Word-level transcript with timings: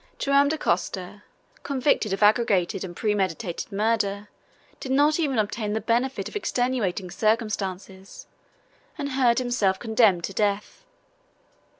Joam 0.17 0.49
Dacosta, 0.49 1.21
convicted 1.61 2.11
of 2.11 2.23
aggravated 2.23 2.83
and 2.83 2.95
premeditated 2.95 3.71
murder, 3.71 4.29
did 4.79 4.91
not 4.91 5.19
even 5.19 5.37
obtain 5.37 5.73
the 5.73 5.79
benefit 5.79 6.27
of 6.27 6.35
extenuating 6.35 7.11
circumstances, 7.11 8.25
and 8.97 9.09
heard 9.09 9.37
himself 9.37 9.77
condemned 9.77 10.23
to 10.23 10.33
death. 10.33 10.85